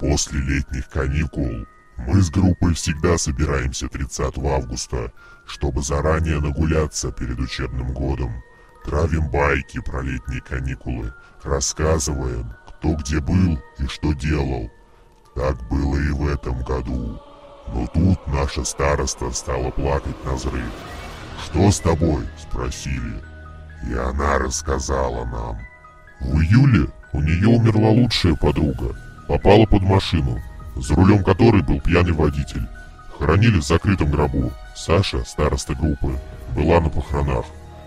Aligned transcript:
После 0.00 0.40
летних 0.40 0.88
каникул 0.88 1.66
мы 1.98 2.22
с 2.22 2.30
группой 2.30 2.72
всегда 2.72 3.18
собираемся 3.18 3.86
30 3.86 4.38
августа, 4.38 5.12
чтобы 5.46 5.82
заранее 5.82 6.40
нагуляться 6.40 7.12
перед 7.12 7.38
учебным 7.38 7.92
годом. 7.92 8.32
Травим 8.82 9.28
байки 9.28 9.78
про 9.80 10.00
летние 10.00 10.40
каникулы, 10.40 11.12
рассказываем, 11.42 12.50
кто 12.66 12.94
где 12.94 13.20
был 13.20 13.62
и 13.78 13.86
что 13.88 14.14
делал. 14.14 14.70
Так 15.34 15.68
было 15.68 15.96
и 15.96 16.08
в 16.08 16.26
этом 16.26 16.62
году. 16.64 17.20
Но 17.68 17.86
тут 17.88 18.26
наша 18.26 18.64
староста 18.64 19.30
стала 19.32 19.70
плакать 19.70 20.24
на 20.24 20.32
взрыв. 20.32 20.72
«Что 21.44 21.70
с 21.70 21.78
тобой?»– 21.78 22.26
спросили. 22.38 23.22
И 23.86 23.92
она 23.92 24.38
рассказала 24.38 25.26
нам. 25.26 25.58
В 26.20 26.40
июле 26.40 26.88
у 27.12 27.20
нее 27.20 27.48
умерла 27.48 27.90
лучшая 27.90 28.34
подруга. 28.34 28.96
Попала 29.30 29.64
под 29.64 29.82
машину, 29.82 30.42
за 30.74 30.96
рулем 30.96 31.22
которой 31.22 31.62
был 31.62 31.80
пьяный 31.80 32.10
водитель. 32.10 32.66
Хоронили 33.16 33.58
в 33.58 33.64
закрытом 33.64 34.10
гробу. 34.10 34.50
Саша, 34.74 35.24
староста 35.24 35.76
группы, 35.76 36.18
была 36.56 36.80
на 36.80 36.88
похоронах. 36.88 37.44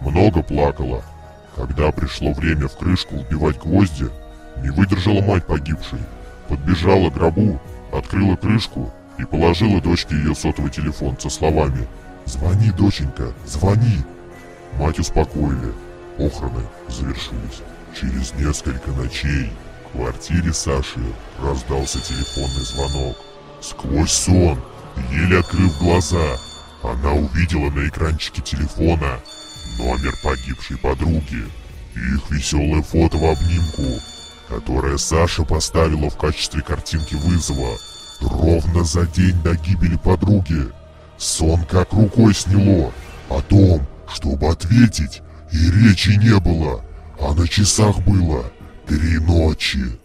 Много 0.00 0.44
плакала. 0.44 1.02
Когда 1.56 1.90
пришло 1.90 2.32
время 2.34 2.68
в 2.68 2.76
крышку 2.76 3.16
вбивать 3.16 3.58
гвозди, 3.58 4.10
не 4.62 4.70
выдержала 4.70 5.22
мать 5.22 5.44
погибшей. 5.44 5.98
Подбежала 6.48 7.10
к 7.10 7.14
гробу, 7.14 7.60
открыла 7.92 8.36
крышку 8.36 8.92
и 9.18 9.24
положила 9.24 9.80
дочке 9.80 10.14
ее 10.14 10.36
сотовый 10.36 10.70
телефон 10.70 11.18
со 11.18 11.30
словами 11.30 11.88
«Звони, 12.26 12.70
доченька, 12.70 13.32
звони!» 13.44 14.04
Мать 14.78 15.00
успокоили. 15.00 15.72
Похороны 16.16 16.62
завершились. 16.88 17.62
Через 17.92 18.32
несколько 18.34 18.92
ночей 18.92 19.50
квартире 19.94 20.52
Саши 20.52 21.00
раздался 21.40 22.00
телефонный 22.00 22.64
звонок. 22.64 23.16
Сквозь 23.60 24.10
сон, 24.10 24.60
еле 25.10 25.38
открыв 25.38 25.78
глаза, 25.78 26.36
она 26.82 27.12
увидела 27.12 27.70
на 27.70 27.88
экранчике 27.88 28.42
телефона 28.42 29.20
номер 29.78 30.12
погибшей 30.22 30.76
подруги 30.78 31.44
и 31.94 31.98
их 31.98 32.30
веселое 32.30 32.82
фото 32.82 33.16
в 33.16 33.24
обнимку, 33.24 34.00
которое 34.48 34.98
Саша 34.98 35.44
поставила 35.44 36.10
в 36.10 36.16
качестве 36.16 36.60
картинки 36.60 37.14
вызова 37.14 37.78
ровно 38.20 38.82
за 38.84 39.06
день 39.06 39.40
до 39.42 39.54
гибели 39.54 39.96
подруги. 39.96 40.72
Сон 41.16 41.64
как 41.66 41.92
рукой 41.92 42.34
сняло 42.34 42.92
о 43.30 43.40
том, 43.40 43.86
чтобы 44.12 44.48
ответить, 44.48 45.22
и 45.52 45.70
речи 45.70 46.10
не 46.18 46.38
было, 46.40 46.84
а 47.20 47.32
на 47.32 47.46
часах 47.46 48.00
было 48.00 48.44
три 48.86 49.18
ночи. 49.18 49.98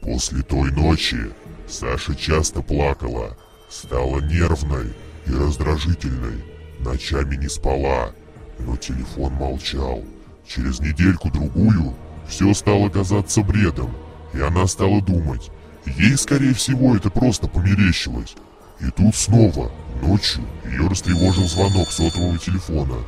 После 0.00 0.42
той 0.42 0.70
ночи 0.70 1.30
Саша 1.68 2.14
часто 2.14 2.62
плакала, 2.62 3.36
стала 3.68 4.20
нервной 4.20 4.94
и 5.26 5.32
раздражительной, 5.32 6.44
ночами 6.78 7.36
не 7.36 7.48
спала, 7.48 8.12
но 8.60 8.76
телефон 8.76 9.32
молчал. 9.34 10.04
Через 10.46 10.78
недельку-другую 10.78 11.94
все 12.28 12.54
стало 12.54 12.88
казаться 12.88 13.42
бредом, 13.42 13.92
и 14.32 14.40
она 14.40 14.66
стала 14.68 15.02
думать, 15.02 15.50
ей, 15.84 16.16
скорее 16.16 16.54
всего, 16.54 16.94
это 16.94 17.10
просто 17.10 17.48
померещилось. 17.48 18.36
И 18.80 18.90
тут 18.90 19.16
снова, 19.16 19.72
ночью, 20.02 20.44
ее 20.64 20.86
растревожил 20.86 21.44
звонок 21.48 21.90
сотового 21.90 22.38
телефона. 22.38 22.98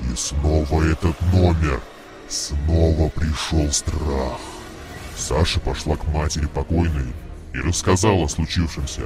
И 0.00 0.16
снова 0.16 0.82
этот 0.82 1.20
номер. 1.32 1.80
Снова 2.28 3.10
пришел 3.10 3.70
страх. 3.70 4.40
Саша 5.16 5.60
пошла 5.60 5.96
к 5.96 6.06
матери 6.08 6.46
покойной 6.46 7.12
и 7.54 7.58
рассказала 7.58 8.24
о 8.24 8.28
случившемся. 8.28 9.02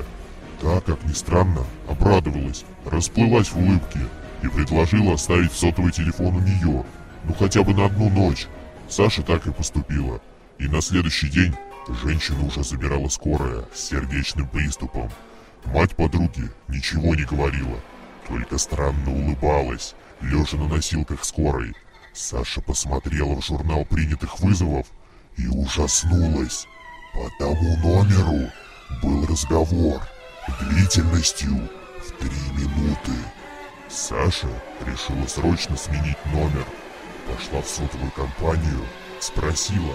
Та, 0.61 0.81
как 0.81 1.03
ни 1.05 1.13
странно, 1.13 1.65
обрадовалась, 1.89 2.65
расплылась 2.85 3.49
в 3.49 3.59
улыбке 3.59 4.01
и 4.43 4.49
предложила 4.49 5.15
оставить 5.15 5.53
сотовый 5.53 5.93
телефон 5.93 6.37
у 6.37 6.41
нее, 6.41 6.85
ну 7.25 7.35
хотя 7.35 7.63
бы 7.63 7.75
на 7.75 7.87
одну 7.87 8.09
ночь. 8.09 8.47
Саша 8.89 9.23
так 9.23 9.47
и 9.47 9.53
поступила. 9.53 10.21
И 10.59 10.69
на 10.69 10.81
следующий 10.81 11.29
день 11.29 11.55
женщину 12.03 12.47
уже 12.47 12.63
забирала 12.63 13.09
скорая 13.09 13.65
с 13.75 13.89
сердечным 13.89 14.49
приступом. 14.49 15.11
Мать 15.67 15.97
подруги 15.97 16.51
ничего 16.69 17.15
не 17.15 17.25
говорила, 17.25 17.79
только 18.29 18.57
странно 18.57 19.13
улыбалась, 19.13 19.95
лежа 20.21 20.57
на 20.57 20.69
носилках 20.69 21.25
скорой. 21.25 21.75
Саша 22.15 22.63
посмотрела 22.63 23.35
в 23.35 23.45
журнал 23.45 23.85
принятых 23.85 24.41
вызовов 24.41 24.87
и 25.37 25.47
ужаснулась. 25.49 26.67
По 27.13 27.31
тому 27.39 27.77
номеру 27.79 28.51
был 29.03 29.27
разговор 29.27 30.01
длительностью 30.61 31.69
в 31.99 32.11
три 32.19 32.39
минуты. 32.53 33.13
Саша 33.89 34.49
решила 34.85 35.27
срочно 35.27 35.77
сменить 35.77 36.19
номер. 36.27 36.67
Пошла 37.27 37.61
в 37.61 37.67
сотовую 37.67 38.11
компанию, 38.13 38.87
спросила, 39.21 39.95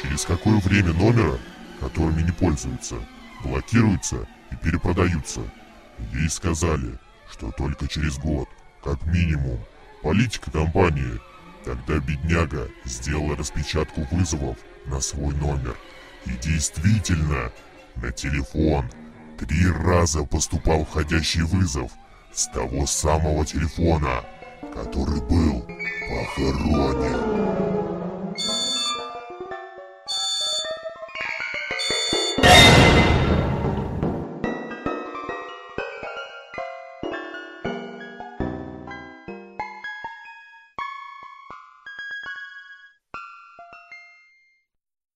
через 0.00 0.24
какое 0.24 0.58
время 0.60 0.92
номера, 0.92 1.38
которыми 1.80 2.22
не 2.22 2.32
пользуются, 2.32 2.96
блокируются 3.44 4.26
и 4.50 4.56
перепродаются. 4.56 5.40
Ей 6.12 6.28
сказали, 6.28 6.98
что 7.30 7.50
только 7.52 7.86
через 7.86 8.18
год, 8.18 8.48
как 8.82 9.04
минимум. 9.06 9.60
Политика 10.02 10.50
компании. 10.50 11.20
Тогда 11.64 11.98
бедняга 11.98 12.68
сделала 12.84 13.36
распечатку 13.36 14.06
вызовов 14.10 14.56
на 14.86 15.00
свой 15.00 15.34
номер. 15.34 15.76
И 16.26 16.30
действительно, 16.42 17.52
на 17.96 18.10
телефон 18.10 18.90
три 19.38 19.70
раза 19.70 20.24
поступал 20.24 20.84
входящий 20.84 21.42
вызов 21.42 21.92
с 22.32 22.48
того 22.48 22.86
самого 22.86 23.44
телефона, 23.44 24.24
который 24.74 25.20
был 25.20 25.66
похоронен. 26.08 27.61